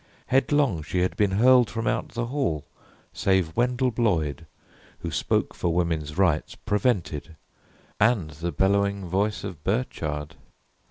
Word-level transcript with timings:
Headlong 0.25 0.81
she 0.81 1.01
had 1.01 1.15
been 1.15 1.29
hurled 1.29 1.69
from 1.69 1.85
out 1.85 2.13
the 2.13 2.25
hall 2.25 2.65
Save 3.13 3.55
Wendell 3.55 3.91
Bloyd, 3.91 4.47
who 5.01 5.11
spoke 5.11 5.53
for 5.53 5.71
woman's 5.71 6.17
rights, 6.17 6.55
Prevented, 6.55 7.35
and 7.99 8.31
the 8.31 8.51
bellowing 8.51 9.05
voice 9.07 9.43
of 9.43 9.63
Burchard. 9.63 10.37